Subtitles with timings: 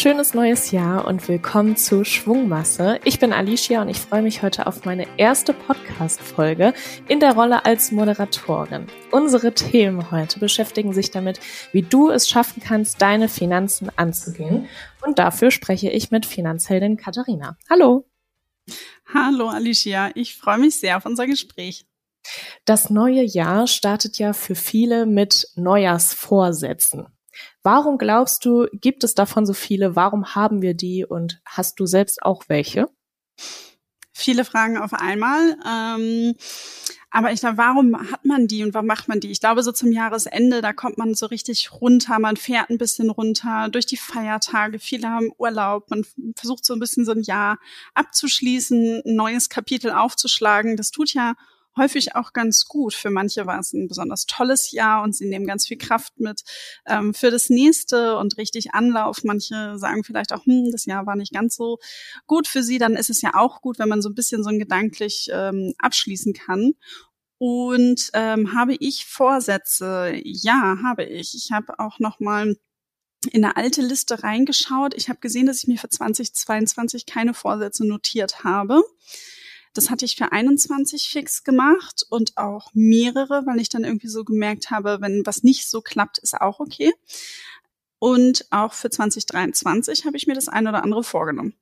[0.00, 2.98] schönes neues Jahr und willkommen zu Schwungmasse.
[3.04, 6.72] Ich bin Alicia und ich freue mich heute auf meine erste Podcast-Folge
[7.06, 8.86] in der Rolle als Moderatorin.
[9.10, 11.38] Unsere Themen heute beschäftigen sich damit,
[11.72, 14.68] wie du es schaffen kannst, deine Finanzen anzugehen.
[15.04, 17.58] Und dafür spreche ich mit Finanzheldin Katharina.
[17.68, 18.08] Hallo.
[19.12, 21.84] Hallo Alicia, ich freue mich sehr auf unser Gespräch.
[22.64, 27.19] Das neue Jahr startet ja für viele mit Neujahrsvorsätzen.
[27.62, 29.96] Warum glaubst du, gibt es davon so viele?
[29.96, 32.88] Warum haben wir die und hast du selbst auch welche?
[34.12, 35.56] Viele Fragen auf einmal.
[35.66, 36.34] Ähm,
[37.10, 39.30] aber ich glaube, warum hat man die und warum macht man die?
[39.30, 43.10] Ich glaube, so zum Jahresende, da kommt man so richtig runter, man fährt ein bisschen
[43.10, 44.78] runter durch die Feiertage.
[44.78, 46.04] Viele haben Urlaub, man
[46.36, 47.58] versucht so ein bisschen so ein Jahr
[47.94, 50.76] abzuschließen, ein neues Kapitel aufzuschlagen.
[50.76, 51.34] Das tut ja
[51.76, 52.94] häufig auch ganz gut.
[52.94, 56.42] Für manche war es ein besonders tolles Jahr und sie nehmen ganz viel Kraft mit
[56.86, 59.24] ähm, für das nächste und richtig Anlauf.
[59.24, 61.78] Manche sagen vielleicht auch, hm, das Jahr war nicht ganz so
[62.26, 62.78] gut für sie.
[62.78, 65.74] Dann ist es ja auch gut, wenn man so ein bisschen so ein gedanklich ähm,
[65.78, 66.72] abschließen kann.
[67.38, 70.12] Und ähm, habe ich Vorsätze?
[70.24, 71.34] Ja, habe ich.
[71.34, 72.54] Ich habe auch noch mal
[73.32, 74.94] in eine alte Liste reingeschaut.
[74.94, 78.82] Ich habe gesehen, dass ich mir für 2022 keine Vorsätze notiert habe.
[79.72, 84.24] Das hatte ich für 21 fix gemacht und auch mehrere, weil ich dann irgendwie so
[84.24, 86.92] gemerkt habe, wenn was nicht so klappt, ist auch okay.
[87.98, 91.54] Und auch für 2023 habe ich mir das ein oder andere vorgenommen.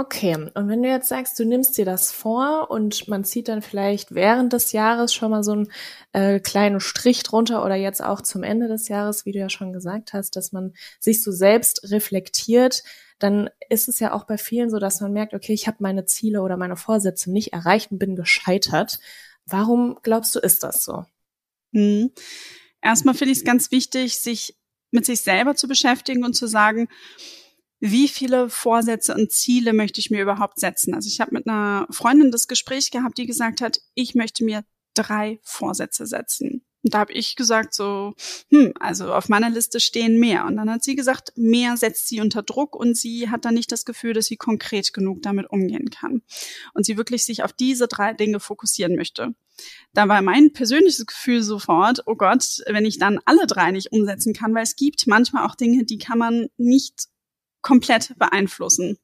[0.00, 3.62] Okay, und wenn du jetzt sagst, du nimmst dir das vor und man zieht dann
[3.62, 5.72] vielleicht während des Jahres schon mal so einen
[6.12, 9.72] äh, kleinen Strich drunter oder jetzt auch zum Ende des Jahres, wie du ja schon
[9.72, 12.84] gesagt hast, dass man sich so selbst reflektiert,
[13.18, 16.04] dann ist es ja auch bei vielen so, dass man merkt, okay, ich habe meine
[16.04, 19.00] Ziele oder meine Vorsätze nicht erreicht und bin gescheitert.
[19.46, 21.04] Warum glaubst du, ist das so?
[21.72, 22.10] Hm.
[22.80, 24.56] Erstmal finde ich es ganz wichtig, sich
[24.90, 26.88] mit sich selber zu beschäftigen und zu sagen,
[27.80, 30.94] wie viele Vorsätze und Ziele möchte ich mir überhaupt setzen?
[30.94, 34.64] Also ich habe mit einer Freundin das Gespräch gehabt, die gesagt hat, ich möchte mir
[34.94, 36.64] drei Vorsätze setzen.
[36.88, 38.14] Und da habe ich gesagt so,
[38.50, 40.46] hm, also auf meiner Liste stehen mehr.
[40.46, 43.70] Und dann hat sie gesagt, mehr setzt sie unter Druck und sie hat dann nicht
[43.70, 46.22] das Gefühl, dass sie konkret genug damit umgehen kann.
[46.72, 49.34] Und sie wirklich sich auf diese drei Dinge fokussieren möchte.
[49.92, 54.32] Da war mein persönliches Gefühl sofort, oh Gott, wenn ich dann alle drei nicht umsetzen
[54.32, 57.08] kann, weil es gibt manchmal auch Dinge, die kann man nicht
[57.60, 58.96] komplett beeinflussen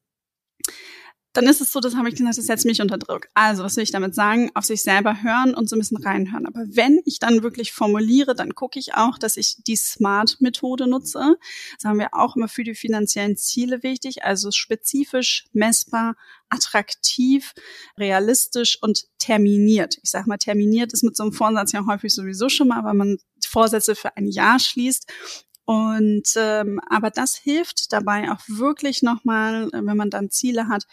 [1.34, 3.28] dann ist es so, das habe ich gesagt, das setzt mich unter Druck.
[3.34, 4.52] Also, was will ich damit sagen?
[4.54, 6.46] Auf sich selber hören und so ein bisschen reinhören.
[6.46, 11.36] Aber wenn ich dann wirklich formuliere, dann gucke ich auch, dass ich die SMART-Methode nutze.
[11.76, 14.24] Das haben wir auch immer für die finanziellen Ziele wichtig.
[14.24, 16.14] Also spezifisch, messbar,
[16.50, 17.52] attraktiv,
[17.98, 19.98] realistisch und terminiert.
[20.02, 22.94] Ich sage mal, terminiert ist mit so einem Vorsatz ja häufig sowieso schon mal, weil
[22.94, 25.12] man Vorsätze für ein Jahr schließt.
[25.66, 30.84] Und ähm, aber das hilft dabei auch wirklich nochmal, wenn man dann Ziele hat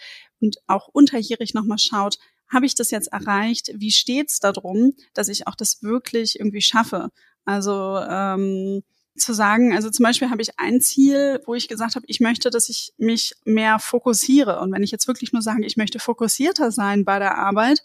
[0.41, 2.18] und auch unterjährig nochmal schaut,
[2.50, 3.72] habe ich das jetzt erreicht?
[3.75, 7.09] Wie steht's darum, dass ich auch das wirklich irgendwie schaffe?
[7.46, 8.84] Also ähm,
[9.16, 12.50] zu sagen, also zum Beispiel habe ich ein Ziel, wo ich gesagt habe, ich möchte,
[12.50, 14.59] dass ich mich mehr fokussiere.
[14.59, 17.84] Und wenn ich jetzt wirklich nur sage, ich möchte fokussierter sein bei der Arbeit,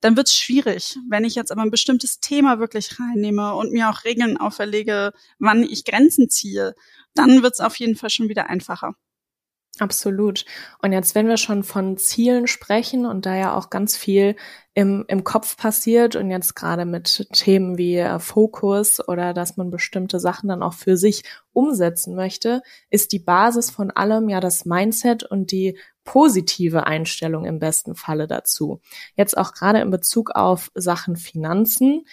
[0.00, 0.98] dann wird es schwierig.
[1.08, 5.62] Wenn ich jetzt aber ein bestimmtes Thema wirklich reinnehme und mir auch Regeln auferlege, wann
[5.62, 6.74] ich Grenzen ziehe,
[7.14, 8.94] dann wird es auf jeden Fall schon wieder einfacher.
[9.78, 10.46] Absolut.
[10.80, 14.36] Und jetzt, wenn wir schon von Zielen sprechen und da ja auch ganz viel
[14.72, 19.70] im, im Kopf passiert und jetzt gerade mit Themen wie äh, Fokus oder dass man
[19.70, 24.64] bestimmte Sachen dann auch für sich umsetzen möchte, ist die Basis von allem ja das
[24.64, 28.80] Mindset und die positive Einstellung im besten Falle dazu.
[29.14, 32.06] Jetzt auch gerade in Bezug auf Sachen Finanzen.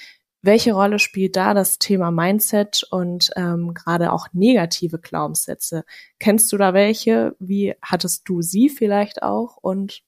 [0.45, 5.85] Welche Rolle spielt da das Thema Mindset und ähm, gerade auch negative Glaubenssätze?
[6.19, 7.33] Kennst du da welche?
[7.39, 9.55] Wie hattest du sie vielleicht auch?
[9.55, 10.03] Und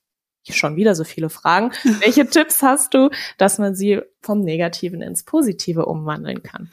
[0.48, 1.72] schon wieder so viele Fragen.
[2.00, 3.08] welche Tipps hast du,
[3.38, 6.70] dass man sie vom Negativen ins Positive umwandeln kann?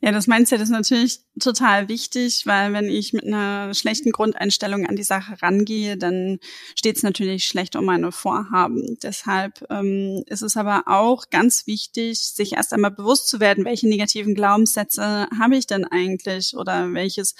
[0.00, 4.96] Ja, das Mindset ist natürlich total wichtig, weil wenn ich mit einer schlechten Grundeinstellung an
[4.96, 6.38] die Sache rangehe, dann
[6.74, 8.98] steht es natürlich schlecht um meine Vorhaben.
[9.02, 13.88] Deshalb ähm, ist es aber auch ganz wichtig, sich erst einmal bewusst zu werden, welche
[13.88, 17.34] negativen Glaubenssätze habe ich denn eigentlich oder welches,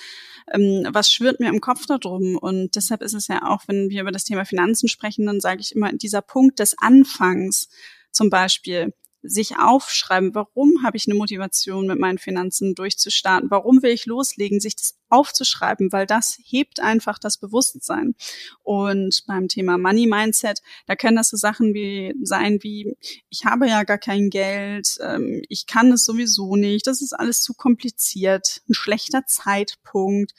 [0.53, 2.37] ähm, was schwirrt mir im Kopf darum.
[2.37, 5.61] Und deshalb ist es ja auch, wenn wir über das Thema Finanzen sprechen, dann sage
[5.61, 7.69] ich immer, dieser Punkt des Anfangs
[8.12, 13.90] zum Beispiel, sich aufschreiben, warum habe ich eine Motivation, mit meinen Finanzen durchzustarten, warum will
[13.90, 18.14] ich loslegen, sich das aufzuschreiben, weil das hebt einfach das Bewusstsein.
[18.62, 22.96] Und beim Thema Money Mindset, da können das so Sachen wie sein wie,
[23.28, 27.43] ich habe ja gar kein Geld, ähm, ich kann es sowieso nicht, das ist alles
[27.43, 30.32] zu kompliziert, ein schlechter Zeitpunkt.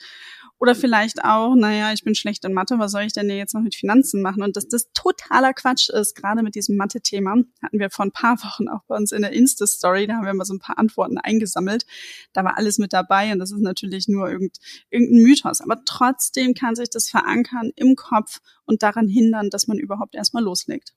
[0.62, 3.62] Oder vielleicht auch, naja, ich bin schlecht in Mathe, was soll ich denn jetzt noch
[3.62, 4.44] mit Finanzen machen?
[4.44, 8.40] Und dass das totaler Quatsch ist, gerade mit diesem Mathe-Thema, hatten wir vor ein paar
[8.44, 11.18] Wochen auch bei uns in der Insta-Story, da haben wir mal so ein paar Antworten
[11.18, 11.84] eingesammelt.
[12.32, 15.62] Da war alles mit dabei und das ist natürlich nur irgend, irgendein Mythos.
[15.62, 20.44] Aber trotzdem kann sich das verankern im Kopf und daran hindern, dass man überhaupt erstmal
[20.44, 20.94] loslegt.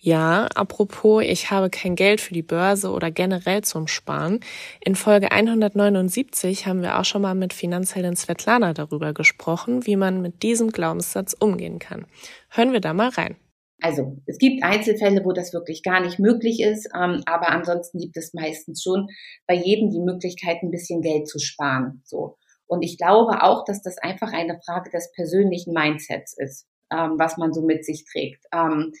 [0.00, 4.38] Ja, apropos, ich habe kein Geld für die Börse oder generell zum Sparen.
[4.80, 10.22] In Folge 179 haben wir auch schon mal mit Finanzheldin Svetlana darüber gesprochen, wie man
[10.22, 12.06] mit diesem Glaubenssatz umgehen kann.
[12.48, 13.36] Hören wir da mal rein.
[13.80, 18.16] Also es gibt Einzelfälle, wo das wirklich gar nicht möglich ist, ähm, aber ansonsten gibt
[18.16, 19.08] es meistens schon
[19.48, 22.02] bei jedem die Möglichkeit, ein bisschen Geld zu sparen.
[22.04, 22.36] So.
[22.66, 27.36] Und ich glaube auch, dass das einfach eine Frage des persönlichen Mindsets ist, ähm, was
[27.36, 28.44] man so mit sich trägt.
[28.52, 28.92] Ähm,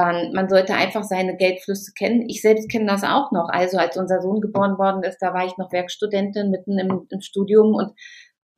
[0.00, 2.28] man, man sollte einfach seine Geldflüsse kennen.
[2.28, 3.48] Ich selbst kenne das auch noch.
[3.48, 7.20] Also als unser Sohn geboren worden ist, da war ich noch Werkstudentin mitten im, im
[7.20, 7.92] Studium und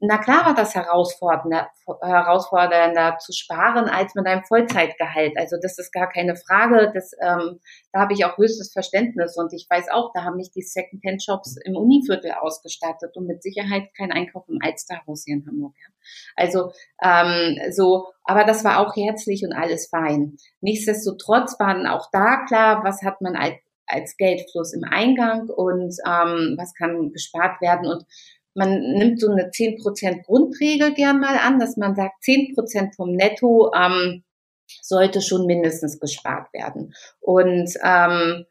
[0.04, 1.70] na klar war das herausfordernder,
[2.02, 5.34] herausfordernder zu sparen als mit einem Vollzeitgehalt.
[5.36, 6.90] Also das ist gar keine Frage.
[6.92, 7.60] Das, ähm,
[7.92, 11.56] da habe ich auch höchstes Verständnis und ich weiß auch, da haben mich die Secondhand-Shops
[11.64, 15.74] im Univiertel ausgestattet und mit Sicherheit kein Einkauf im Alsterhaus hier in Hamburg.
[15.78, 15.92] Ja.
[16.34, 20.36] Also ähm, so, aber das war auch herzlich und alles fein.
[20.60, 23.54] Nichtsdestotrotz waren auch da klar, was hat man als,
[23.86, 28.04] als Geldfluss im Eingang und ähm, was kann gespart werden und
[28.54, 33.72] man nimmt so eine 10% Grundregel gern mal an, dass man sagt, 10% vom Netto
[33.74, 34.24] ähm,
[34.80, 36.94] sollte schon mindestens gespart werden.
[37.20, 38.46] Und ähm,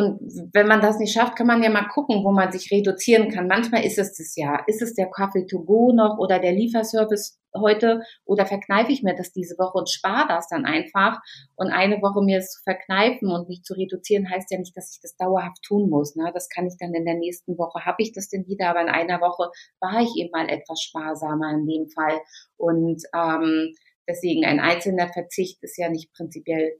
[0.00, 0.20] und
[0.52, 3.46] wenn man das nicht schafft, kann man ja mal gucken, wo man sich reduzieren kann.
[3.46, 4.62] Manchmal ist es das ja.
[4.66, 9.14] Ist es der Kaffee to go noch oder der Lieferservice heute oder verkneife ich mir
[9.14, 11.20] das diese Woche und spare das dann einfach.
[11.56, 14.94] Und eine Woche mir es zu verkneifen und mich zu reduzieren, heißt ja nicht, dass
[14.94, 16.16] ich das dauerhaft tun muss.
[16.16, 16.30] Ne?
[16.32, 18.88] Das kann ich dann in der nächsten Woche, habe ich das denn wieder, aber in
[18.88, 19.50] einer Woche
[19.80, 22.20] war ich eben mal etwas sparsamer in dem Fall.
[22.56, 23.74] Und ähm,
[24.08, 26.78] deswegen ein einzelner Verzicht ist ja nicht prinzipiell,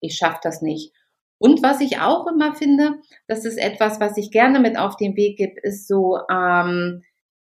[0.00, 0.94] ich schaffe das nicht.
[1.40, 5.16] Und was ich auch immer finde, das ist etwas, was ich gerne mit auf den
[5.16, 7.02] Weg gebe, ist so, ähm,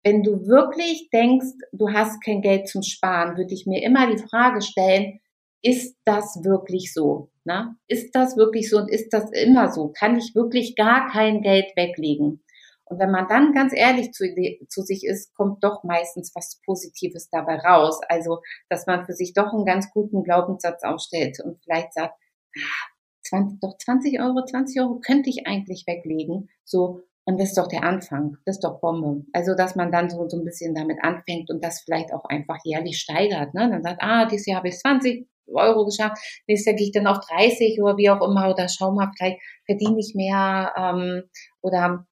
[0.04, 4.22] wenn du wirklich denkst, du hast kein Geld zum Sparen, würde ich mir immer die
[4.22, 5.22] Frage stellen,
[5.62, 7.32] ist das wirklich so?
[7.46, 7.78] Na?
[7.88, 9.94] Ist das wirklich so und ist das immer so?
[9.98, 12.44] Kann ich wirklich gar kein Geld weglegen?
[12.84, 14.26] Und wenn man dann ganz ehrlich zu,
[14.68, 18.02] zu sich ist, kommt doch meistens was Positives dabei raus.
[18.10, 22.16] Also, dass man für sich doch einen ganz guten Glaubenssatz aufstellt und vielleicht sagt,
[22.58, 22.97] ah,
[23.28, 26.50] 20, doch 20 Euro, 20 Euro könnte ich eigentlich weglegen.
[26.64, 28.38] So, und das ist doch der Anfang.
[28.46, 29.26] Das ist doch Bombe.
[29.34, 32.58] Also, dass man dann so, so ein bisschen damit anfängt und das vielleicht auch einfach
[32.64, 33.54] jährlich steigert.
[33.54, 33.70] Ne?
[33.70, 37.08] Dann sagt, ah, dieses Jahr habe ich 20 Euro geschafft, nächstes Jahr gehe ich dann
[37.08, 41.24] auf 30 oder wie auch immer oder schau mal, vielleicht verdiene ich mehr ähm,
[41.62, 42.06] oder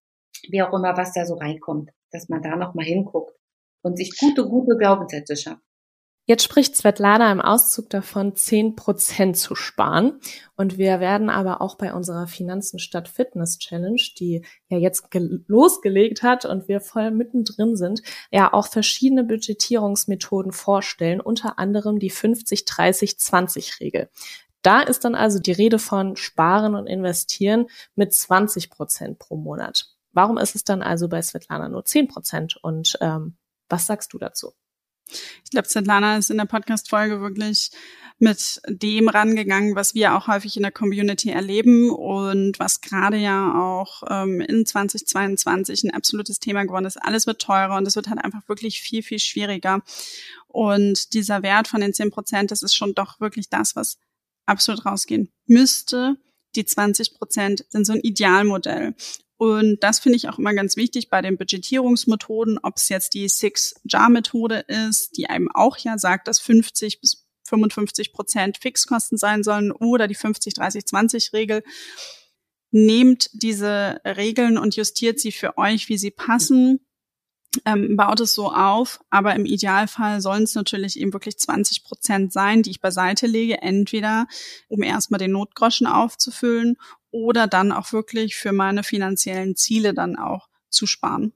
[0.49, 3.35] wie auch immer, was da so reinkommt, dass man da nochmal hinguckt
[3.81, 5.64] und sich gute, gute Glaubenssätze schafft.
[6.27, 10.19] Jetzt spricht Svetlana im Auszug davon, zehn Prozent zu sparen.
[10.55, 16.23] Und wir werden aber auch bei unserer Finanzen statt Fitness Challenge, die ja jetzt losgelegt
[16.23, 18.01] hat und wir voll mittendrin sind,
[18.31, 24.09] ja auch verschiedene Budgetierungsmethoden vorstellen, unter anderem die 50-30-20-Regel.
[24.63, 29.91] Da ist dann also die Rede von Sparen und Investieren mit 20 Prozent pro Monat.
[30.11, 32.57] Warum ist es dann also bei Svetlana nur 10 Prozent?
[32.63, 33.37] Und ähm,
[33.69, 34.53] was sagst du dazu?
[35.43, 37.71] Ich glaube, Svetlana ist in der Podcast-Folge wirklich
[38.17, 43.53] mit dem rangegangen, was wir auch häufig in der Community erleben und was gerade ja
[43.53, 46.97] auch ähm, in 2022 ein absolutes Thema geworden ist.
[46.97, 49.81] Alles wird teurer und es wird halt einfach wirklich viel, viel schwieriger.
[50.47, 53.97] Und dieser Wert von den 10 Prozent, das ist schon doch wirklich das, was
[54.45, 56.15] absolut rausgehen müsste.
[56.55, 58.95] Die 20 Prozent sind so ein Idealmodell.
[59.37, 63.27] Und das finde ich auch immer ganz wichtig bei den Budgetierungsmethoden, ob es jetzt die
[63.27, 69.71] Six-Jar-Methode ist, die einem auch ja sagt, dass 50 bis 55 Prozent Fixkosten sein sollen
[69.71, 71.63] oder die 50-30-20-Regel.
[72.71, 76.79] Nehmt diese Regeln und justiert sie für euch, wie sie passen
[77.65, 82.33] ähm, baut es so auf, aber im Idealfall sollen es natürlich eben wirklich 20 Prozent
[82.33, 84.27] sein, die ich beiseite lege, entweder
[84.67, 86.77] um erstmal den Notgroschen aufzufüllen
[87.15, 91.31] oder dann auch wirklich für meine finanziellen Ziele dann auch zu sparen.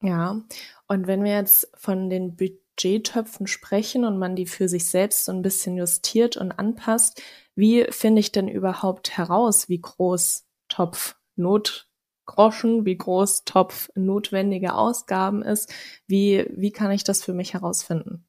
[0.00, 0.42] Ja,
[0.88, 5.32] und wenn wir jetzt von den Budgettöpfen sprechen und man die für sich selbst so
[5.32, 7.22] ein bisschen justiert und anpasst,
[7.54, 11.90] wie finde ich denn überhaupt heraus, wie groß Topf Not
[12.26, 15.70] Groschen, wie groß Topf notwendige Ausgaben ist.
[16.06, 18.26] Wie, wie kann ich das für mich herausfinden?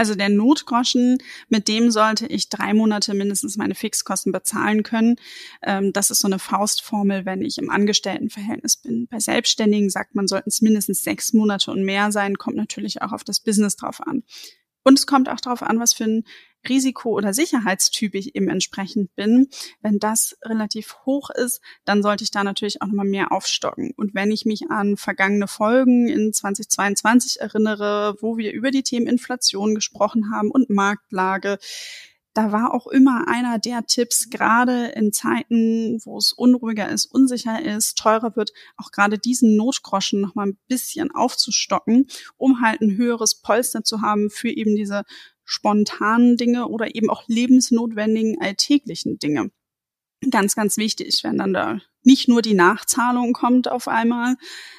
[0.00, 1.18] Also der Notgroschen,
[1.50, 5.16] mit dem sollte ich drei Monate mindestens meine Fixkosten bezahlen können.
[5.62, 9.08] Ähm, das ist so eine Faustformel, wenn ich im Angestelltenverhältnis bin.
[9.08, 13.12] Bei Selbstständigen sagt man, sollten es mindestens sechs Monate und mehr sein, kommt natürlich auch
[13.12, 14.22] auf das Business drauf an.
[14.84, 16.24] Und es kommt auch darauf an, was für ein
[16.68, 19.48] Risiko- oder Sicherheitstyp ich eben entsprechend bin.
[19.80, 23.92] Wenn das relativ hoch ist, dann sollte ich da natürlich auch nochmal mehr aufstocken.
[23.96, 29.06] Und wenn ich mich an vergangene Folgen in 2022 erinnere, wo wir über die Themen
[29.06, 31.58] Inflation gesprochen haben und Marktlage,
[32.32, 37.60] da war auch immer einer der Tipps, gerade in Zeiten, wo es unruhiger ist, unsicher
[37.62, 42.96] ist, teurer wird, auch gerade diesen Notgroschen noch mal ein bisschen aufzustocken, um halt ein
[42.96, 45.02] höheres Polster zu haben für eben diese
[45.50, 49.50] spontanen Dinge oder eben auch lebensnotwendigen alltäglichen Dinge.
[50.30, 54.36] Ganz, ganz wichtig, wenn dann da nicht nur die Nachzahlung kommt auf einmal,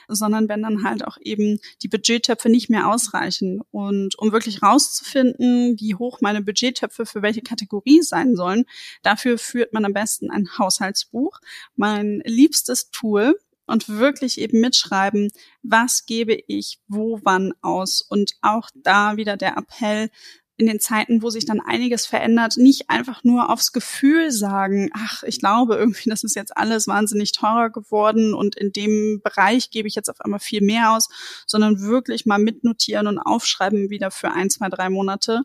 [0.07, 3.61] sondern wenn dann halt auch eben die Budgettöpfe nicht mehr ausreichen.
[3.71, 8.63] Und um wirklich rauszufinden, wie hoch meine Budgettöpfe für welche Kategorie sein sollen,
[9.03, 11.39] dafür führt man am besten ein Haushaltsbuch.
[11.75, 13.35] Mein liebstes Tool,
[13.71, 15.31] und wirklich eben mitschreiben,
[15.63, 18.01] was gebe ich wo wann aus.
[18.01, 20.09] Und auch da wieder der Appell,
[20.57, 25.23] in den Zeiten, wo sich dann einiges verändert, nicht einfach nur aufs Gefühl sagen, ach,
[25.23, 29.87] ich glaube irgendwie, das ist jetzt alles wahnsinnig teurer geworden und in dem Bereich gebe
[29.87, 31.09] ich jetzt auf einmal viel mehr aus,
[31.47, 35.41] sondern wirklich mal mitnotieren und aufschreiben wieder für ein, zwei, drei Monate,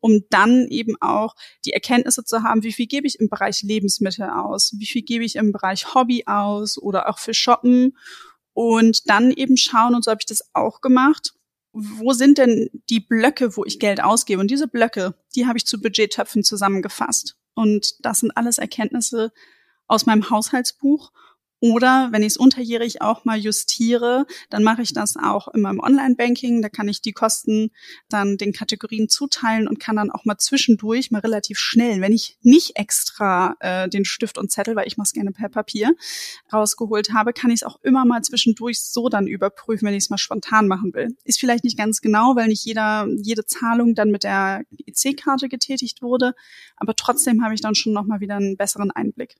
[0.00, 1.34] um dann eben auch
[1.64, 5.24] die Erkenntnisse zu haben, wie viel gebe ich im Bereich Lebensmittel aus, wie viel gebe
[5.24, 7.96] ich im Bereich Hobby aus oder auch für Shoppen
[8.54, 11.34] und dann eben schauen, und so habe ich das auch gemacht,
[11.74, 14.40] wo sind denn die Blöcke, wo ich Geld ausgebe?
[14.40, 17.36] Und diese Blöcke, die habe ich zu Budgettöpfen zusammengefasst.
[17.54, 19.32] Und das sind alles Erkenntnisse
[19.86, 21.12] aus meinem Haushaltsbuch
[21.64, 25.80] oder wenn ich es unterjährig auch mal justiere, dann mache ich das auch in meinem
[25.80, 26.60] Online-Banking.
[26.60, 27.70] Da kann ich die Kosten
[28.10, 32.36] dann den Kategorien zuteilen und kann dann auch mal zwischendurch mal relativ schnell, wenn ich
[32.42, 35.94] nicht extra äh, den Stift und Zettel, weil ich mache es gerne per Papier,
[36.52, 40.10] rausgeholt habe, kann ich es auch immer mal zwischendurch so dann überprüfen, wenn ich es
[40.10, 41.16] mal spontan machen will.
[41.24, 46.02] Ist vielleicht nicht ganz genau, weil nicht jeder, jede Zahlung dann mit der EC-Karte getätigt
[46.02, 46.34] wurde,
[46.76, 49.36] aber trotzdem habe ich dann schon nochmal wieder einen besseren Einblick.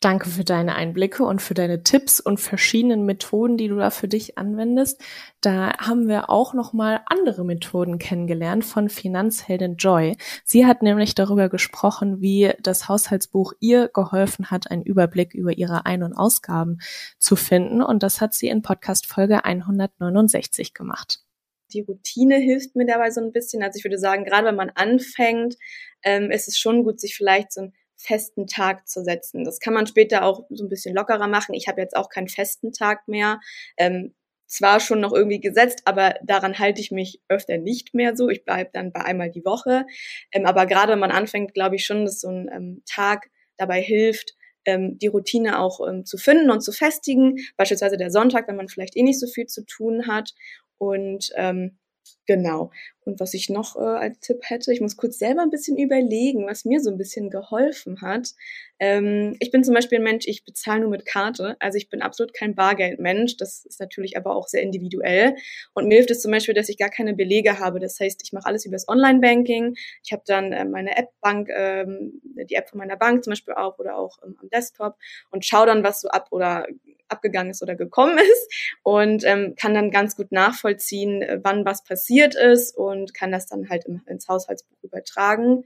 [0.00, 4.06] Danke für deine Einblicke und für deine Tipps und verschiedenen Methoden, die du da für
[4.06, 5.00] dich anwendest.
[5.40, 10.16] Da haben wir auch noch mal andere Methoden kennengelernt von Finanzheldin Joy.
[10.44, 15.84] Sie hat nämlich darüber gesprochen, wie das Haushaltsbuch ihr geholfen hat, einen Überblick über ihre
[15.84, 16.78] Ein- und Ausgaben
[17.18, 17.82] zu finden.
[17.82, 21.24] Und das hat sie in Podcast Folge 169 gemacht.
[21.72, 23.64] Die Routine hilft mir dabei so ein bisschen.
[23.64, 25.56] Also ich würde sagen, gerade wenn man anfängt,
[26.04, 29.44] ähm, ist es schon gut, sich vielleicht so ein festen Tag zu setzen.
[29.44, 31.54] Das kann man später auch so ein bisschen lockerer machen.
[31.54, 33.40] Ich habe jetzt auch keinen festen Tag mehr.
[33.76, 34.14] Ähm,
[34.46, 38.30] zwar schon noch irgendwie gesetzt, aber daran halte ich mich öfter nicht mehr so.
[38.30, 39.84] Ich bleibe dann bei einmal die Woche.
[40.32, 43.82] Ähm, aber gerade wenn man anfängt, glaube ich schon, dass so ein ähm, Tag dabei
[43.82, 47.36] hilft, ähm, die Routine auch ähm, zu finden und zu festigen.
[47.56, 50.34] Beispielsweise der Sonntag, wenn man vielleicht eh nicht so viel zu tun hat.
[50.78, 51.78] Und ähm,
[52.26, 52.70] Genau.
[53.04, 56.46] Und was ich noch äh, als Tipp hätte, ich muss kurz selber ein bisschen überlegen,
[56.46, 58.34] was mir so ein bisschen geholfen hat.
[58.78, 61.56] Ähm, ich bin zum Beispiel ein Mensch, ich bezahle nur mit Karte.
[61.58, 63.38] Also ich bin absolut kein Bargeldmensch.
[63.38, 65.36] Das ist natürlich aber auch sehr individuell.
[65.72, 67.80] Und mir hilft es zum Beispiel, dass ich gar keine Belege habe.
[67.80, 69.74] Das heißt, ich mache alles übers Online-Banking.
[70.04, 73.78] Ich habe dann äh, meine App-Bank, ähm, die App von meiner Bank zum Beispiel auf
[73.78, 74.96] oder auch ähm, am Desktop
[75.30, 76.66] und schaue dann, was so ab oder
[77.08, 81.84] abgegangen ist oder gekommen ist und ähm, kann dann ganz gut nachvollziehen, äh, wann was
[81.84, 85.64] passiert ist und kann das dann halt im, ins Haushaltsbuch übertragen.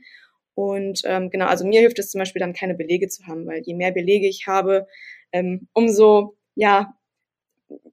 [0.55, 3.63] Und ähm, genau, also mir hilft es zum Beispiel dann keine Belege zu haben, weil
[3.63, 4.87] je mehr Belege ich habe,
[5.33, 6.95] ähm, umso ja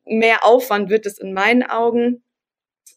[0.05, 2.23] mehr Aufwand wird es in meinen Augen.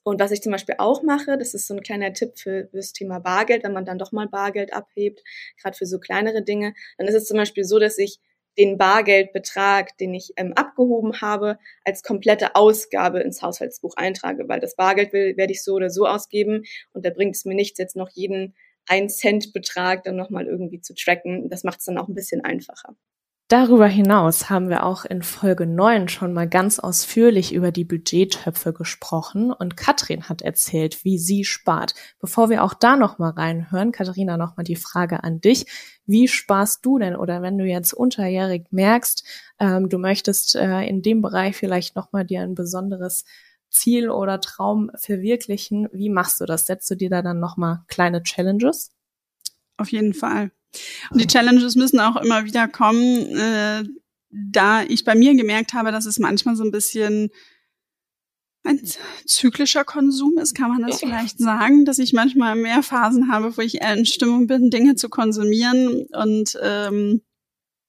[0.04, 2.76] Und was ich zum Beispiel auch mache, das ist so ein kleiner Tipp für, für
[2.76, 5.23] das Thema Bargeld, wenn man dann doch mal Bargeld abhebt,
[5.61, 8.18] gerade für so kleinere Dinge, dann ist es zum Beispiel so, dass ich
[8.59, 14.76] den Bargeldbetrag, den ich ähm, abgehoben habe, als komplette Ausgabe ins Haushaltsbuch eintrage, weil das
[14.76, 17.97] Bargeld will, werde ich so oder so ausgeben und da bringt es mir nichts, jetzt
[17.97, 18.54] noch jeden
[18.87, 21.49] ein Cent Betrag dann nochmal irgendwie zu tracken.
[21.49, 22.97] Das macht es dann auch ein bisschen einfacher.
[23.52, 28.73] Darüber hinaus haben wir auch in Folge 9 schon mal ganz ausführlich über die Budgettöpfe
[28.73, 31.92] gesprochen und Katrin hat erzählt, wie sie spart.
[32.18, 35.66] Bevor wir auch da noch mal reinhören, Katharina, noch mal die Frage an dich.
[36.06, 39.23] Wie sparst du denn oder wenn du jetzt unterjährig merkst,
[39.59, 43.26] ähm, du möchtest äh, in dem Bereich vielleicht noch mal dir ein besonderes
[43.68, 46.64] Ziel oder Traum verwirklichen, wie machst du das?
[46.64, 48.92] Setzt du dir da dann noch mal kleine Challenges?
[49.76, 50.52] Auf jeden Fall.
[51.11, 53.85] Und die Challenges müssen auch immer wieder kommen, äh,
[54.31, 57.31] da ich bei mir gemerkt habe, dass es manchmal so ein bisschen
[58.64, 58.81] ein
[59.26, 63.61] zyklischer Konsum ist, kann man das vielleicht sagen, dass ich manchmal mehr Phasen habe, wo
[63.61, 67.23] ich in Stimmung bin, Dinge zu konsumieren und ähm,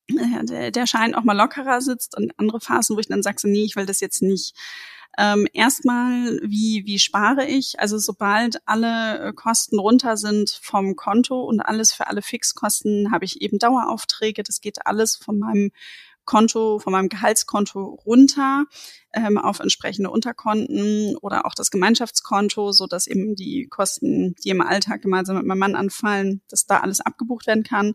[0.10, 3.48] der, der Schein auch mal lockerer sitzt und andere Phasen, wo ich dann sage, so,
[3.48, 4.56] nee, ich will das jetzt nicht.
[5.18, 7.80] Ähm, erstmal, wie, wie spare ich?
[7.80, 13.26] Also sobald alle äh, Kosten runter sind vom Konto und alles für alle Fixkosten, habe
[13.26, 14.44] ich eben Daueraufträge.
[14.44, 15.72] Das geht alles von meinem
[16.26, 18.66] Konto, von meinem Gehaltskonto runter
[19.14, 24.62] ähm, auf entsprechende Unterkonten oder auch das Gemeinschaftskonto, so dass eben die Kosten, die im
[24.62, 27.94] Alltag gemeinsam mit meinem Mann anfallen, dass da alles abgebucht werden kann.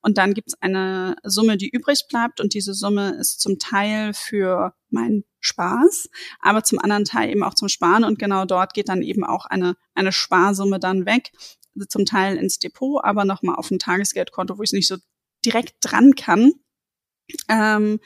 [0.00, 4.14] Und dann gibt es eine Summe, die übrig bleibt und diese Summe ist zum Teil
[4.14, 6.08] für meinen Spaß,
[6.40, 9.46] aber zum anderen Teil eben auch zum Sparen und genau dort geht dann eben auch
[9.46, 11.32] eine, eine Sparsumme dann weg,
[11.88, 14.96] zum Teil ins Depot, aber nochmal auf ein Tagesgeldkonto, wo ich es nicht so
[15.44, 16.52] direkt dran kann.
[17.48, 18.00] Ähm,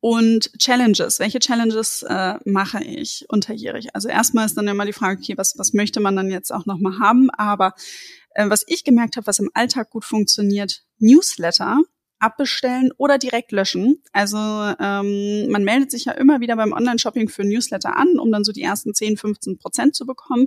[0.00, 1.20] und Challenges.
[1.20, 3.94] Welche Challenges äh, mache ich unterjährig?
[3.94, 6.66] Also erstmal ist dann immer die Frage, okay, was, was möchte man dann jetzt auch
[6.66, 7.30] nochmal haben?
[7.30, 7.74] Aber
[8.34, 11.82] äh, was ich gemerkt habe, was im Alltag gut funktioniert, Newsletter
[12.22, 14.02] abbestellen oder direkt löschen.
[14.12, 18.44] Also ähm, man meldet sich ja immer wieder beim Online-Shopping für Newsletter an, um dann
[18.44, 20.46] so die ersten 10, 15 Prozent zu bekommen.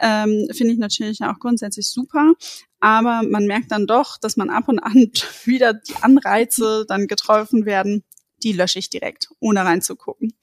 [0.00, 2.34] Ähm, Finde ich natürlich auch grundsätzlich super.
[2.80, 5.12] Aber man merkt dann doch, dass man ab und an
[5.44, 8.02] wieder die Anreize dann getroffen werden.
[8.42, 10.34] Die lösche ich direkt, ohne reinzugucken.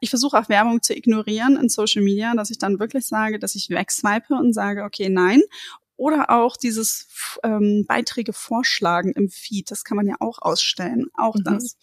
[0.00, 3.54] Ich versuche auch Werbung zu ignorieren in Social Media, dass ich dann wirklich sage, dass
[3.54, 5.42] ich wegswipe und sage, okay, nein.
[5.96, 7.08] Oder auch dieses
[7.42, 11.44] ähm, Beiträge vorschlagen im Feed, das kann man ja auch ausstellen, auch mhm.
[11.44, 11.76] das.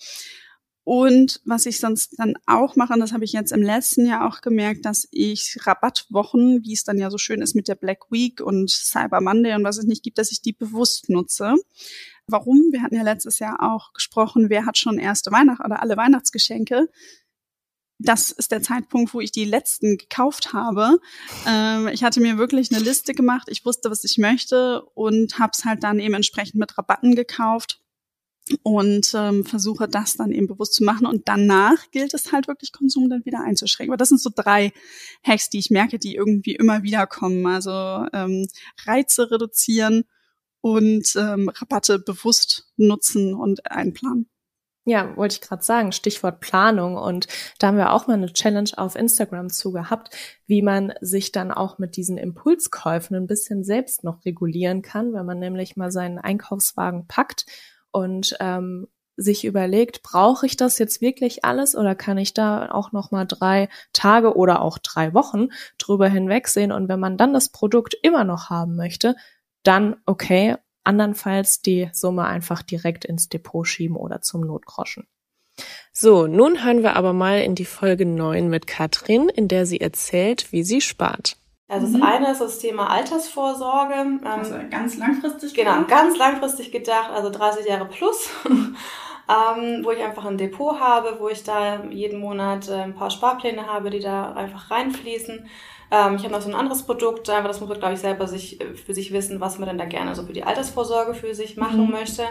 [0.83, 4.27] Und was ich sonst dann auch mache, und das habe ich jetzt im letzten Jahr
[4.27, 8.11] auch gemerkt, dass ich Rabattwochen, wie es dann ja so schön ist mit der Black
[8.11, 11.53] Week und Cyber Monday und was es nicht gibt, dass ich die bewusst nutze.
[12.25, 12.57] Warum?
[12.71, 16.89] Wir hatten ja letztes Jahr auch gesprochen, wer hat schon erste Weihnacht oder alle Weihnachtsgeschenke
[18.03, 20.99] das ist der Zeitpunkt, wo ich die letzten gekauft habe.
[21.47, 23.47] Ähm, ich hatte mir wirklich eine Liste gemacht.
[23.49, 27.81] Ich wusste, was ich möchte und habe es halt dann eben entsprechend mit Rabatten gekauft
[28.63, 31.05] und ähm, versuche das dann eben bewusst zu machen.
[31.05, 33.91] Und danach gilt es halt wirklich, Konsum dann wieder einzuschränken.
[33.91, 34.73] Aber das sind so drei
[35.23, 37.45] Hacks, die ich merke, die irgendwie immer wieder kommen.
[37.45, 38.47] Also ähm,
[38.85, 40.03] Reize reduzieren
[40.61, 44.30] und ähm, Rabatte bewusst nutzen und einplanen.
[44.85, 46.97] Ja, wollte ich gerade sagen, Stichwort Planung.
[46.97, 47.27] Und
[47.59, 50.09] da haben wir auch mal eine Challenge auf Instagram zu gehabt,
[50.47, 55.25] wie man sich dann auch mit diesen Impulskäufen ein bisschen selbst noch regulieren kann, wenn
[55.25, 57.45] man nämlich mal seinen Einkaufswagen packt
[57.91, 62.91] und ähm, sich überlegt, brauche ich das jetzt wirklich alles oder kann ich da auch
[62.91, 66.71] noch mal drei Tage oder auch drei Wochen drüber hinwegsehen?
[66.71, 69.15] Und wenn man dann das Produkt immer noch haben möchte,
[69.63, 75.07] dann okay, andernfalls die Summe einfach direkt ins Depot schieben oder zum Notgroschen.
[75.93, 79.81] So, nun hören wir aber mal in die Folge 9 mit Katrin, in der sie
[79.81, 81.37] erzählt, wie sie spart.
[81.67, 82.03] Also das mhm.
[82.03, 83.93] eine ist das Thema Altersvorsorge.
[83.93, 85.87] Ähm, also ganz langfristig genau, gedacht?
[85.87, 88.29] Genau, ganz langfristig gedacht, also 30 Jahre plus.
[89.29, 93.09] ähm, wo ich einfach ein Depot habe, wo ich da jeden Monat äh, ein paar
[93.09, 95.47] Sparpläne habe, die da einfach reinfließen.
[95.91, 98.27] Ähm, ich habe noch so ein anderes Produkt, aber das muss man, glaube ich, selber
[98.27, 101.35] sich, äh, für sich wissen, was man denn da gerne so für die Altersvorsorge für
[101.35, 101.91] sich machen mhm.
[101.91, 102.23] möchte.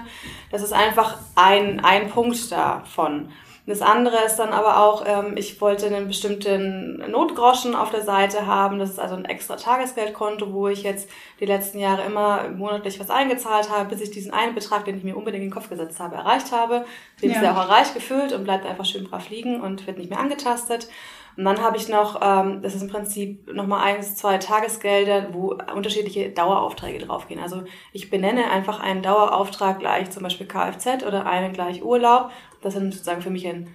[0.51, 3.29] Das ist einfach ein, ein Punkt davon.
[3.67, 8.47] Das andere ist dann aber auch, ähm, ich wollte einen bestimmten Notgroschen auf der Seite
[8.47, 8.79] haben.
[8.79, 13.11] Das ist also ein extra Tagesgeldkonto, wo ich jetzt die letzten Jahre immer monatlich was
[13.11, 16.01] eingezahlt habe, bis ich diesen einen Betrag, den ich mir unbedingt in den Kopf gesetzt
[16.01, 16.85] habe, erreicht habe.
[17.23, 17.37] Den ja.
[17.37, 20.19] ist ja auch erreicht, gefüllt und bleibt einfach schön brav liegen und wird nicht mehr
[20.19, 20.89] angetastet.
[21.37, 25.57] Und dann habe ich noch, ähm, das ist im Prinzip nochmal eins, zwei Tagesgelder, wo
[25.75, 27.41] unterschiedliche Daueraufträge draufgehen.
[27.41, 27.63] Also
[27.93, 32.31] ich benenne einfach einen Dauerauftrag gleich zum Beispiel Kfz oder einen gleich Urlaub.
[32.63, 33.69] Das ist sozusagen für mich ein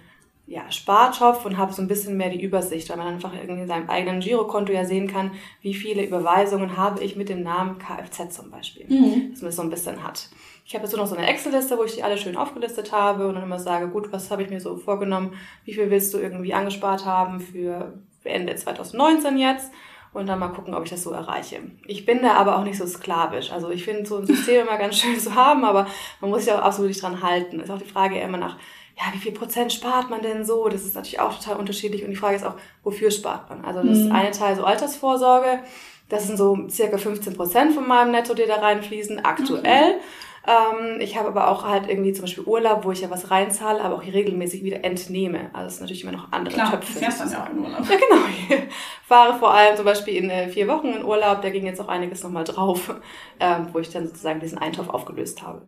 [0.46, 3.68] ja, Spartopf und habe so ein bisschen mehr die Übersicht, weil man einfach irgendwie in
[3.68, 8.34] seinem eigenen Girokonto ja sehen kann, wie viele Überweisungen habe ich mit dem Namen Kfz
[8.34, 8.86] zum Beispiel.
[8.88, 9.30] Mhm.
[9.32, 10.28] Dass man das so ein bisschen hat.
[10.66, 13.28] Ich habe jetzt so noch so eine Excel-Liste, wo ich die alle schön aufgelistet habe
[13.28, 16.18] und dann immer sage, gut, was habe ich mir so vorgenommen, wie viel willst du
[16.18, 19.70] irgendwie angespart haben für Ende 2019 jetzt
[20.12, 21.60] und dann mal gucken, ob ich das so erreiche.
[21.86, 23.52] Ich bin da aber auch nicht so sklavisch.
[23.52, 25.86] Also ich finde so ein System immer ganz schön zu haben, aber
[26.20, 27.60] man muss sich auch absolut nicht dran halten.
[27.60, 28.56] Ist auch die Frage immer nach,
[28.96, 30.68] ja, wie viel Prozent spart man denn so?
[30.68, 32.02] Das ist natürlich auch total unterschiedlich.
[32.02, 33.64] Und die Frage ist auch, wofür spart man?
[33.64, 34.10] Also das mhm.
[34.10, 35.60] eine Teil so Altersvorsorge,
[36.08, 39.94] das sind so circa 15 Prozent von meinem Netto, die da reinfließen, aktuell.
[39.94, 40.00] Mhm.
[40.46, 43.80] Ähm, ich habe aber auch halt irgendwie zum Beispiel Urlaub, wo ich ja was reinzahle,
[43.80, 45.50] aber auch hier regelmäßig wieder entnehme.
[45.52, 46.92] Also es ist natürlich immer noch andere Klar, Töpfe.
[46.92, 47.80] Du fährst dann ja auch in Urlaub.
[47.90, 48.26] Ja, genau.
[48.48, 51.80] Ich fahre vor allem zum Beispiel in äh, vier Wochen in Urlaub, da ging jetzt
[51.80, 52.94] auch einiges nochmal drauf,
[53.40, 55.66] ähm, wo ich dann sozusagen diesen Eintopf aufgelöst habe.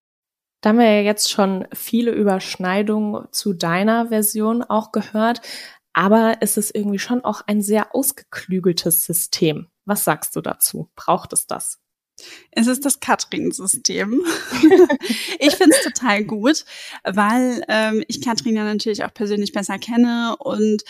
[0.60, 5.40] Da haben wir ja jetzt schon viele Überschneidungen zu deiner Version auch gehört.
[5.92, 9.68] Aber es ist irgendwie schon auch ein sehr ausgeklügeltes System.
[9.84, 10.90] Was sagst du dazu?
[10.94, 11.80] Braucht es das?
[12.50, 14.22] Es ist das Katrin-System.
[15.38, 16.64] ich finde es total gut,
[17.04, 20.84] weil ähm, ich Katrin ja natürlich auch persönlich besser kenne und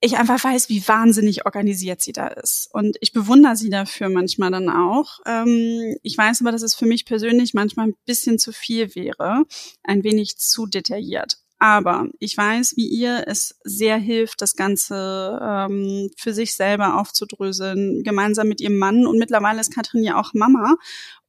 [0.00, 2.68] ich einfach weiß, wie wahnsinnig organisiert sie da ist.
[2.72, 5.18] Und ich bewundere sie dafür manchmal dann auch.
[5.26, 9.44] Ähm, ich weiß aber, dass es für mich persönlich manchmal ein bisschen zu viel wäre,
[9.82, 11.38] ein wenig zu detailliert.
[11.60, 18.04] Aber ich weiß, wie ihr es sehr hilft, das Ganze ähm, für sich selber aufzudröseln,
[18.04, 19.06] gemeinsam mit ihrem Mann.
[19.06, 20.76] Und mittlerweile ist Katrin ja auch Mama.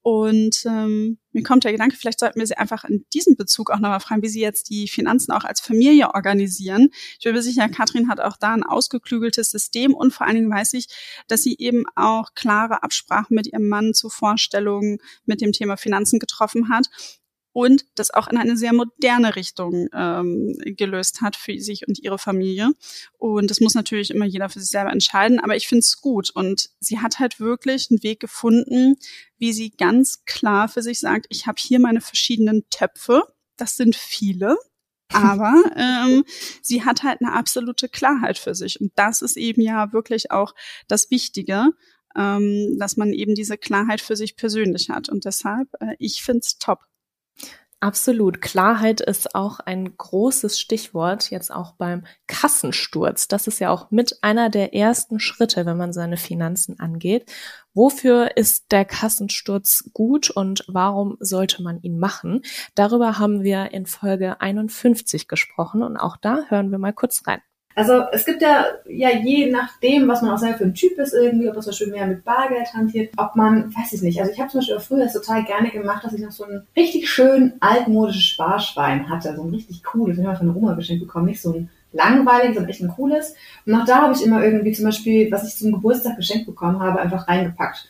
[0.01, 3.79] Und ähm, mir kommt der Gedanke, vielleicht sollten wir sie einfach in diesem Bezug auch
[3.79, 6.89] nochmal fragen, wie sie jetzt die Finanzen auch als Familie organisieren.
[7.17, 10.51] Ich bin mir sicher, Katrin hat auch da ein ausgeklügeltes System und vor allen Dingen
[10.51, 10.87] weiß ich,
[11.27, 16.17] dass sie eben auch klare Absprachen mit ihrem Mann zu Vorstellungen mit dem Thema Finanzen
[16.17, 16.87] getroffen hat
[17.59, 22.17] und das auch in eine sehr moderne Richtung ähm, gelöst hat für sich und ihre
[22.17, 22.69] Familie.
[23.17, 26.29] Und das muss natürlich immer jeder für sich selber entscheiden, aber ich finde es gut.
[26.29, 28.95] Und sie hat halt wirklich einen Weg gefunden,
[29.39, 33.23] wie sie ganz klar für sich sagt, ich habe hier meine verschiedenen Töpfe,
[33.57, 34.55] das sind viele,
[35.11, 36.23] aber ähm,
[36.61, 38.79] sie hat halt eine absolute Klarheit für sich.
[38.79, 40.55] Und das ist eben ja wirklich auch
[40.87, 41.71] das Wichtige,
[42.15, 45.09] ähm, dass man eben diese Klarheit für sich persönlich hat.
[45.09, 46.79] Und deshalb, äh, ich find's top.
[47.81, 48.41] Absolut.
[48.41, 53.29] Klarheit ist auch ein großes Stichwort jetzt auch beim Kassensturz.
[53.29, 57.31] Das ist ja auch mit einer der ersten Schritte, wenn man seine Finanzen angeht.
[57.73, 62.41] Wofür ist der Kassensturz gut und warum sollte man ihn machen?
[62.75, 67.39] Darüber haben wir in Folge 51 gesprochen und auch da hören wir mal kurz rein.
[67.79, 71.13] Also es gibt ja, ja je nachdem, was man auch selber für ein Typ ist
[71.13, 74.33] irgendwie, ob man zum Beispiel mehr mit Bargeld hantiert, ob man, weiß ich nicht, also
[74.33, 77.53] ich habe zum Beispiel früher total gerne gemacht, dass ich noch so ein richtig schön
[77.61, 81.41] altmodisches Sparschwein hatte, so ein richtig cooles, ich habe von der Oma geschenkt bekommen, nicht
[81.41, 83.35] so ein langweiliges, sondern echt ein cooles.
[83.65, 86.81] Und auch da habe ich immer irgendwie zum Beispiel, was ich zum Geburtstag geschenkt bekommen
[86.81, 87.87] habe, einfach reingepackt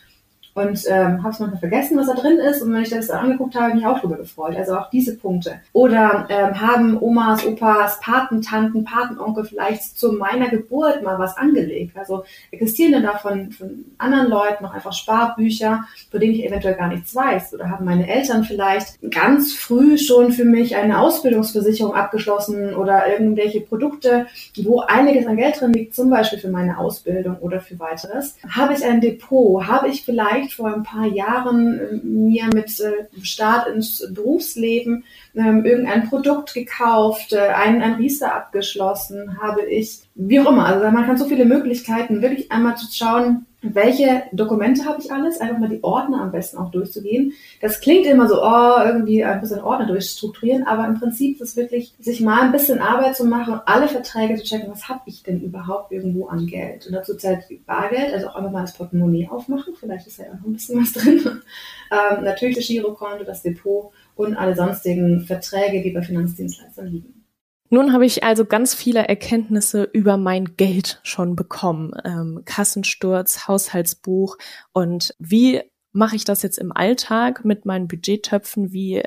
[0.60, 2.62] und ähm, habe es manchmal vergessen, was da drin ist.
[2.62, 4.56] Und wenn ich das dann angeguckt habe, mich auch drüber gefreut.
[4.56, 5.60] Also auch diese Punkte.
[5.74, 11.98] Oder ähm, haben Omas, Opas, Patentanten, Patenonkel vielleicht zu meiner Geburt mal was angelegt?
[11.98, 16.76] Also existieren denn da von, von anderen Leuten noch einfach Sparbücher, von denen ich eventuell
[16.76, 17.54] gar nichts weiß?
[17.54, 23.62] Oder haben meine Eltern vielleicht ganz früh schon für mich eine Ausbildungsversicherung abgeschlossen oder irgendwelche
[23.62, 28.36] Produkte, wo einiges an Geld drin liegt, zum Beispiel für meine Ausbildung oder für weiteres?
[28.50, 29.68] Habe ich ein Depot?
[29.68, 35.04] Habe ich vielleicht vielleicht vor ein paar Jahren äh, mir mit äh, Start ins Berufsleben
[35.40, 40.66] ähm, irgendein Produkt gekauft, äh, einen, ein Riester abgeschlossen, habe ich, wie auch immer.
[40.66, 45.42] Also man kann so viele Möglichkeiten, wirklich einmal zu schauen, welche Dokumente habe ich alles,
[45.42, 47.34] einfach mal die Ordner am besten auch durchzugehen.
[47.62, 51.56] Das klingt immer so, oh, irgendwie ein bisschen Ordner durchstrukturieren, aber im Prinzip ist es
[51.58, 55.02] wirklich, sich mal ein bisschen Arbeit zu machen und alle Verträge zu checken, was habe
[55.08, 56.88] ich denn überhaupt irgendwo an Geld.
[56.88, 60.40] Und dazu zählt Bargeld, also auch einfach mal das Portemonnaie aufmachen, vielleicht ist ja auch
[60.40, 61.20] noch ein bisschen was drin.
[61.92, 67.26] ähm, natürlich das Girokonto, das Depot und alle sonstigen Verträge, die bei Finanzdienstleistern liegen.
[67.70, 71.94] Nun habe ich also ganz viele Erkenntnisse über mein Geld schon bekommen.
[72.04, 74.38] Ähm, Kassensturz, Haushaltsbuch
[74.74, 75.62] und wie
[75.94, 78.74] mache ich das jetzt im Alltag mit meinen Budgettöpfen?
[78.74, 79.04] Wie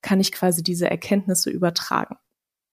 [0.00, 2.16] kann ich quasi diese Erkenntnisse übertragen?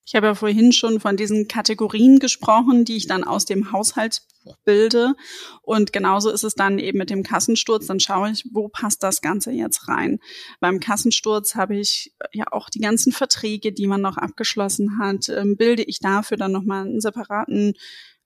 [0.03, 4.57] Ich habe ja vorhin schon von diesen Kategorien gesprochen, die ich dann aus dem Haushaltsbuch
[4.65, 5.13] bilde.
[5.61, 7.85] Und genauso ist es dann eben mit dem Kassensturz.
[7.85, 10.19] Dann schaue ich, wo passt das Ganze jetzt rein.
[10.59, 15.29] Beim Kassensturz habe ich ja auch die ganzen Verträge, die man noch abgeschlossen hat.
[15.29, 17.73] Ähm, bilde ich dafür dann nochmal einen separaten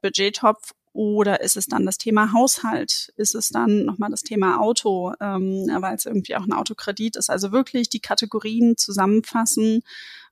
[0.01, 3.11] Budgettopf oder ist es dann das Thema Haushalt?
[3.17, 7.29] Ist es dann nochmal das Thema Auto, ähm, weil es irgendwie auch ein Autokredit ist?
[7.29, 9.81] Also wirklich die Kategorien zusammenfassen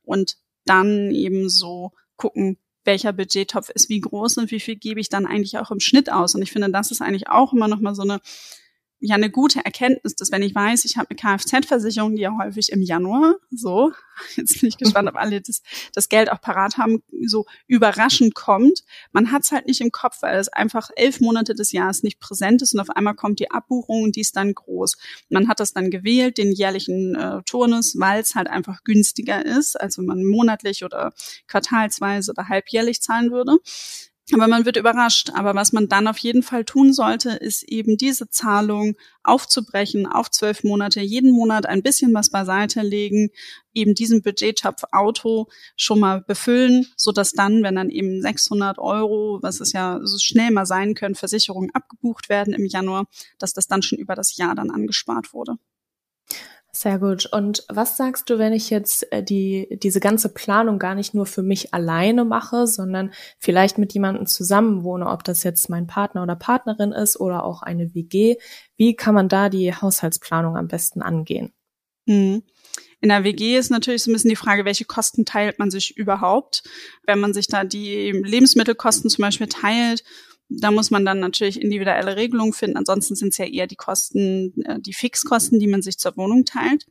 [0.04, 5.10] und dann eben so gucken, welcher Budgettopf ist wie groß und wie viel gebe ich
[5.10, 6.36] dann eigentlich auch im Schnitt aus.
[6.36, 8.20] Und ich finde, das ist eigentlich auch immer noch mal so eine
[9.06, 12.72] ja eine gute Erkenntnis, dass wenn ich weiß, ich habe eine Kfz-Versicherung, die ja häufig
[12.72, 13.92] im Januar, so,
[14.36, 15.62] jetzt bin ich gespannt, ob alle das,
[15.94, 18.84] das Geld auch parat haben, so überraschend kommt.
[19.12, 22.22] Man hat es halt nicht im Kopf, weil es einfach elf Monate des Jahres nicht
[22.22, 24.98] präsent ist und auf einmal kommt die Abbuchung und die ist dann groß.
[25.30, 29.80] Man hat das dann gewählt, den jährlichen äh, Turnus, weil es halt einfach günstiger ist,
[29.80, 31.14] als wenn man monatlich oder
[31.48, 33.58] quartalsweise oder halbjährlich zahlen würde.
[34.32, 35.32] Aber man wird überrascht.
[35.34, 40.32] Aber was man dann auf jeden Fall tun sollte, ist eben diese Zahlung aufzubrechen auf
[40.32, 43.32] zwölf Monate, jeden Monat ein bisschen was beiseite legen,
[43.74, 49.40] eben diesen Budgettopf Auto schon mal befüllen, so dass dann, wenn dann eben 600 Euro,
[49.42, 53.06] was es ja so schnell mal sein können, Versicherungen abgebucht werden im Januar,
[53.40, 55.58] dass das dann schon über das Jahr dann angespart wurde.
[56.76, 57.28] Sehr gut.
[57.32, 61.28] Und was sagst du, wenn ich jetzt äh, die, diese ganze Planung gar nicht nur
[61.28, 66.36] für mich alleine mache, sondern vielleicht mit jemandem zusammenwohne, ob das jetzt mein Partner oder
[66.36, 68.38] Partnerin ist oder auch eine WG?
[68.76, 71.54] Wie kann man da die Haushaltsplanung am besten angehen?
[72.08, 72.42] Mhm.
[73.02, 75.96] In der WG ist natürlich so ein bisschen die Frage, welche Kosten teilt man sich
[75.96, 76.64] überhaupt?
[77.06, 80.04] Wenn man sich da die Lebensmittelkosten zum Beispiel teilt
[80.60, 82.78] da muss man dann natürlich individuelle Regelungen finden.
[82.78, 86.46] Ansonsten sind es ja eher die Kosten, äh, die Fixkosten, die man sich zur Wohnung
[86.46, 86.86] teilt.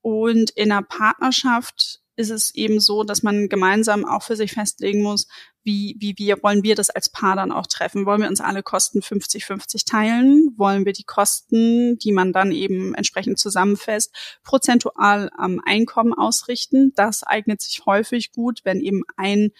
[0.00, 5.02] Und in einer Partnerschaft ist es eben so, dass man gemeinsam auch für sich festlegen
[5.02, 5.28] muss,
[5.62, 8.06] wie, wie wir wollen wir das als Paar dann auch treffen?
[8.06, 10.54] Wollen wir uns alle Kosten 50-50 teilen?
[10.56, 16.92] Wollen wir die Kosten, die man dann eben entsprechend zusammenfasst, prozentual am Einkommen ausrichten?
[16.96, 19.50] Das eignet sich häufig gut, wenn eben ein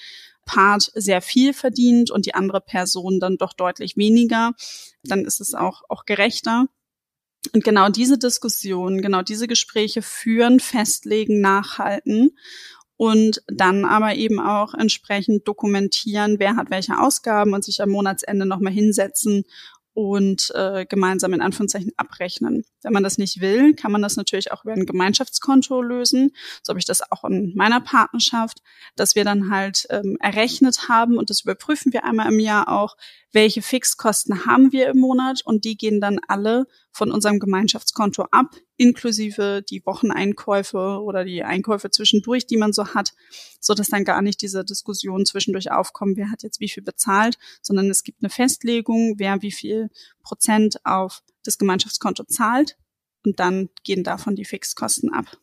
[0.48, 4.54] Part sehr viel verdient und die andere Person dann doch deutlich weniger,
[5.04, 6.66] dann ist es auch, auch gerechter.
[7.54, 12.30] Und genau diese Diskussion, genau diese Gespräche führen, festlegen, nachhalten
[12.96, 18.46] und dann aber eben auch entsprechend dokumentieren, wer hat welche Ausgaben und sich am Monatsende
[18.46, 19.44] nochmal hinsetzen
[19.98, 22.64] und äh, gemeinsam in Anführungszeichen abrechnen.
[22.84, 26.30] Wenn man das nicht will, kann man das natürlich auch über ein Gemeinschaftskonto lösen.
[26.62, 28.62] So habe ich das auch in meiner Partnerschaft,
[28.94, 32.96] dass wir dann halt ähm, errechnet haben und das überprüfen wir einmal im Jahr auch,
[33.32, 38.54] welche Fixkosten haben wir im Monat und die gehen dann alle von unserem Gemeinschaftskonto ab,
[38.78, 43.12] inklusive die Wocheneinkäufe oder die Einkäufe zwischendurch, die man so hat,
[43.60, 47.36] so dass dann gar nicht diese Diskussion zwischendurch aufkommen, wer hat jetzt wie viel bezahlt,
[47.60, 49.90] sondern es gibt eine Festlegung, wer wie viel
[50.22, 52.78] Prozent auf das Gemeinschaftskonto zahlt
[53.24, 55.38] und dann gehen davon die Fixkosten ab.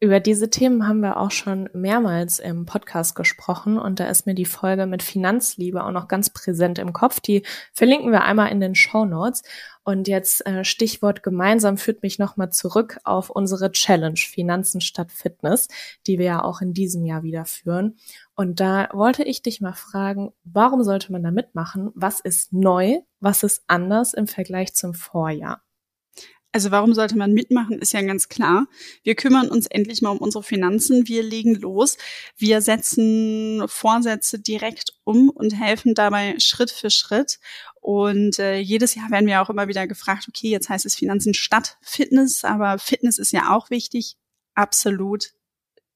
[0.00, 4.34] Über diese Themen haben wir auch schon mehrmals im Podcast gesprochen und da ist mir
[4.34, 7.18] die Folge mit Finanzliebe auch noch ganz präsent im Kopf.
[7.18, 9.42] Die verlinken wir einmal in den Show Notes.
[9.82, 15.66] Und jetzt äh, Stichwort gemeinsam führt mich nochmal zurück auf unsere Challenge Finanzen statt Fitness,
[16.06, 17.96] die wir ja auch in diesem Jahr wieder führen.
[18.36, 21.90] Und da wollte ich dich mal fragen, warum sollte man da mitmachen?
[21.94, 22.98] Was ist neu?
[23.18, 25.60] Was ist anders im Vergleich zum Vorjahr?
[26.50, 28.66] Also warum sollte man mitmachen, ist ja ganz klar.
[29.02, 31.06] Wir kümmern uns endlich mal um unsere Finanzen.
[31.06, 31.98] Wir legen los.
[32.36, 37.38] Wir setzen Vorsätze direkt um und helfen dabei Schritt für Schritt.
[37.80, 41.34] Und äh, jedes Jahr werden wir auch immer wieder gefragt, okay, jetzt heißt es Finanzen
[41.34, 44.16] statt Fitness, aber Fitness ist ja auch wichtig.
[44.54, 45.32] Absolut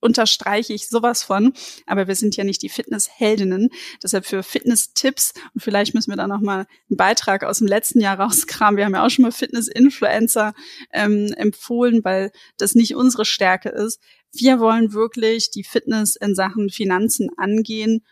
[0.02, 1.52] unterstreiche ich sowas von.
[1.86, 3.70] Aber wir sind ja nicht die Fitnessheldinnen.
[4.02, 8.20] Deshalb für Fitness-Tipps und vielleicht müssen wir da nochmal einen Beitrag aus dem letzten Jahr
[8.20, 8.76] rauskramen.
[8.76, 10.54] Wir haben ja auch schon mal Fitness-Influencer
[10.92, 14.00] ähm, empfohlen, weil das nicht unsere Stärke ist.
[14.34, 18.02] Wir wollen wirklich die Fitness in Sachen Finanzen angehen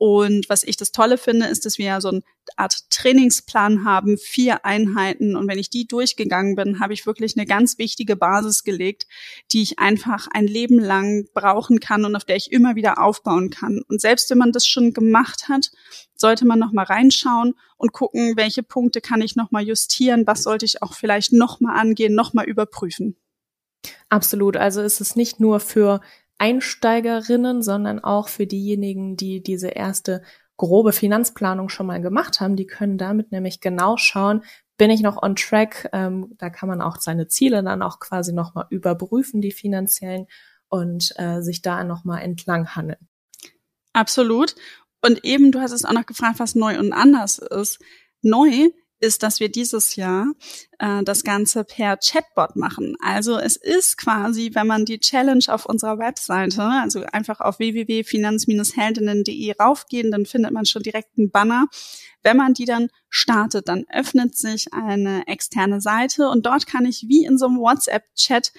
[0.00, 2.22] und was ich das Tolle finde, ist, dass wir ja so eine
[2.56, 5.36] Art Trainingsplan haben, vier Einheiten.
[5.36, 9.06] Und wenn ich die durchgegangen bin, habe ich wirklich eine ganz wichtige Basis gelegt,
[9.52, 13.50] die ich einfach ein Leben lang brauchen kann und auf der ich immer wieder aufbauen
[13.50, 13.82] kann.
[13.88, 15.70] Und selbst wenn man das schon gemacht hat,
[16.14, 20.44] sollte man noch mal reinschauen und gucken, welche Punkte kann ich noch mal justieren, was
[20.44, 23.16] sollte ich auch vielleicht noch mal angehen, noch mal überprüfen.
[24.08, 24.56] Absolut.
[24.56, 26.00] Also ist es nicht nur für
[26.40, 30.22] Einsteigerinnen, sondern auch für diejenigen, die diese erste
[30.56, 32.56] grobe Finanzplanung schon mal gemacht haben.
[32.56, 34.42] Die können damit nämlich genau schauen,
[34.76, 35.90] bin ich noch on track?
[35.92, 40.26] Ähm, da kann man auch seine Ziele dann auch quasi nochmal überprüfen, die finanziellen,
[40.70, 43.08] und äh, sich da nochmal entlang handeln.
[43.92, 44.54] Absolut.
[45.02, 47.80] Und eben, du hast es auch noch gefragt, was neu und anders ist.
[48.22, 50.26] Neu ist, dass wir dieses Jahr
[50.78, 52.96] äh, das Ganze per Chatbot machen.
[53.02, 59.54] Also es ist quasi, wenn man die Challenge auf unserer Webseite, also einfach auf www.finanz-heldinnen.de
[59.58, 61.66] raufgehen, dann findet man schon direkt einen Banner.
[62.22, 67.06] Wenn man die dann startet, dann öffnet sich eine externe Seite und dort kann ich
[67.08, 68.52] wie in so einem WhatsApp-Chat,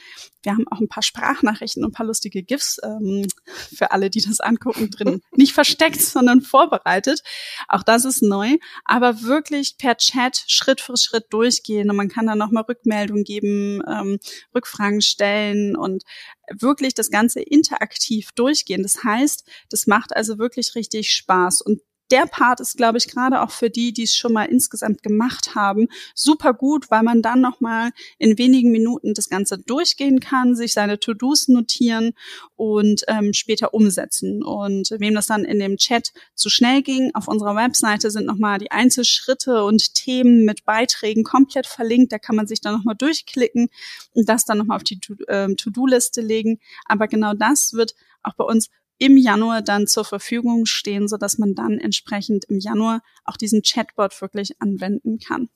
[0.44, 4.22] wir haben auch ein paar Sprachnachrichten und ein paar lustige GIFs ähm, für alle, die
[4.22, 5.22] das angucken, drin.
[5.36, 7.22] Nicht versteckt, sondern vorbereitet.
[7.68, 12.28] Auch das ist neu, aber wirklich per Chat Schritt für Schritt durchgehen und man kann
[12.28, 14.20] dann nochmal Rückmeldung geben, ähm,
[14.54, 16.04] Rückfragen stellen und
[16.52, 18.84] wirklich das Ganze interaktiv durchgehen.
[18.84, 21.82] Das heißt, das macht also wirklich richtig Spaß und
[22.12, 25.56] der Part ist, glaube ich, gerade auch für die, die es schon mal insgesamt gemacht
[25.56, 30.56] haben, super gut, weil man dann noch mal in wenigen Minuten das Ganze durchgehen kann,
[30.56, 32.14] sich seine To-Dos notieren
[32.56, 34.44] und ähm, später umsetzen.
[34.44, 38.38] Und wem das dann in dem Chat zu schnell ging, auf unserer Webseite sind noch
[38.38, 42.12] mal die Einzelschritte und Themen mit Beiträgen komplett verlinkt.
[42.12, 43.70] Da kann man sich dann noch mal durchklicken
[44.14, 46.60] und das dann noch mal auf die ähm, To-Do-Liste legen.
[46.86, 48.70] Aber genau das wird auch bei uns
[49.02, 53.64] im Januar dann zur Verfügung stehen, so dass man dann entsprechend im Januar auch diesen
[53.64, 55.50] Chatbot wirklich anwenden kann.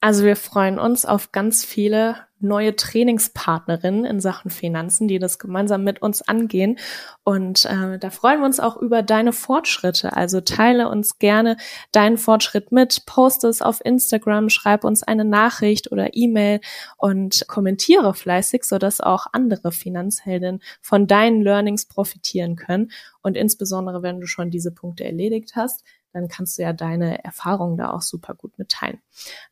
[0.00, 5.84] Also wir freuen uns auf ganz viele neue Trainingspartnerin in Sachen Finanzen, die das gemeinsam
[5.84, 6.78] mit uns angehen.
[7.24, 10.16] Und äh, da freuen wir uns auch über deine Fortschritte.
[10.16, 11.56] Also teile uns gerne
[11.92, 16.60] deinen Fortschritt mit, poste es auf Instagram, schreib uns eine Nachricht oder E-Mail
[16.96, 22.90] und kommentiere fleißig, sodass auch andere Finanzheldinnen von deinen Learnings profitieren können.
[23.22, 27.76] Und insbesondere, wenn du schon diese Punkte erledigt hast, dann kannst du ja deine Erfahrungen
[27.76, 29.00] da auch super gut mitteilen.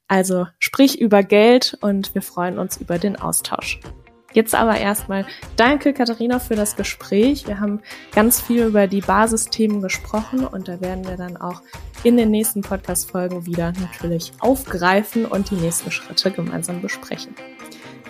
[0.07, 3.81] Also sprich über Geld und wir freuen uns über den Austausch.
[4.33, 7.47] Jetzt aber erstmal danke Katharina für das Gespräch.
[7.47, 7.81] Wir haben
[8.13, 11.63] ganz viel über die Basisthemen gesprochen und da werden wir dann auch
[12.05, 17.35] in den nächsten Podcast-Folgen wieder natürlich aufgreifen und die nächsten Schritte gemeinsam besprechen.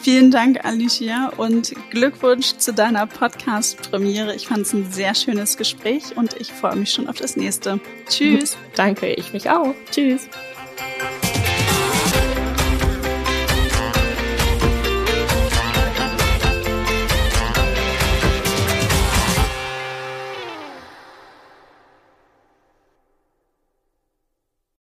[0.01, 4.35] Vielen Dank, Alicia, und Glückwunsch zu deiner Podcast-Premiere.
[4.35, 7.81] Ich fand es ein sehr schönes Gespräch und ich freue mich schon auf das nächste.
[8.09, 8.57] Tschüss.
[8.75, 9.75] Danke, ich mich auch.
[9.91, 10.29] Tschüss.